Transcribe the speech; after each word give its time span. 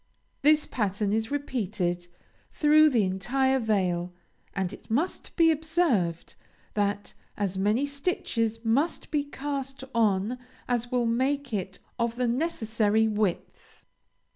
This 0.41 0.65
pattern 0.65 1.13
is 1.13 1.29
repeated 1.29 2.07
through 2.51 2.89
the 2.89 3.03
entire 3.03 3.59
veil; 3.59 4.11
and 4.55 4.73
it 4.73 4.89
must 4.89 5.35
be 5.35 5.51
observed, 5.51 6.33
that 6.73 7.13
as 7.37 7.55
many 7.55 7.85
stitches 7.85 8.65
must 8.65 9.11
be 9.11 9.23
cast 9.23 9.83
on 9.93 10.39
as 10.67 10.89
will 10.91 11.05
make 11.05 11.53
it 11.53 11.77
of 11.99 12.15
the 12.15 12.27
necessary 12.27 13.07
width. 13.07 13.83